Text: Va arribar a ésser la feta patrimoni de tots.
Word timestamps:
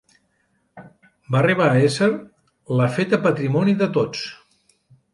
Va 1.35 1.39
arribar 1.41 1.67
a 1.75 1.85
ésser 1.91 2.09
la 2.81 2.91
feta 2.99 3.23
patrimoni 3.29 3.81
de 3.85 3.93
tots. 4.01 4.29